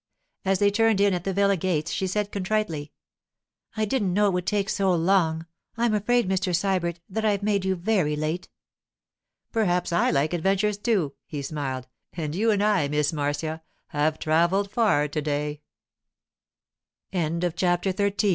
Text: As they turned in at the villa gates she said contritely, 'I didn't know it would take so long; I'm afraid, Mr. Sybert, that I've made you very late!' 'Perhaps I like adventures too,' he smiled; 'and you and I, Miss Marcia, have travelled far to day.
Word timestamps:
As 0.43 0.57
they 0.57 0.71
turned 0.71 0.99
in 0.99 1.13
at 1.13 1.25
the 1.25 1.31
villa 1.33 1.55
gates 1.55 1.91
she 1.91 2.07
said 2.07 2.31
contritely, 2.31 2.91
'I 3.77 3.85
didn't 3.85 4.15
know 4.15 4.29
it 4.29 4.33
would 4.33 4.47
take 4.47 4.67
so 4.67 4.91
long; 4.95 5.45
I'm 5.77 5.93
afraid, 5.93 6.27
Mr. 6.27 6.55
Sybert, 6.55 6.97
that 7.07 7.23
I've 7.23 7.43
made 7.43 7.65
you 7.65 7.75
very 7.75 8.15
late!' 8.15 8.49
'Perhaps 9.51 9.93
I 9.93 10.09
like 10.09 10.33
adventures 10.33 10.79
too,' 10.79 11.13
he 11.27 11.43
smiled; 11.43 11.87
'and 12.13 12.33
you 12.33 12.49
and 12.49 12.63
I, 12.63 12.87
Miss 12.87 13.13
Marcia, 13.13 13.61
have 13.89 14.17
travelled 14.17 14.71
far 14.71 15.07
to 15.07 15.21
day. 15.21 15.61